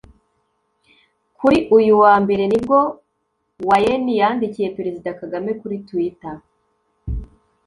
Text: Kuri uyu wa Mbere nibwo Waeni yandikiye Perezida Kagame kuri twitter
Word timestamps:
Kuri 1.37 1.57
uyu 1.77 1.93
wa 2.03 2.13
Mbere 2.23 2.43
nibwo 2.47 2.77
Waeni 3.69 4.13
yandikiye 4.21 4.67
Perezida 4.77 5.09
Kagame 5.19 5.51
kuri 5.61 5.77
twitter 5.87 6.35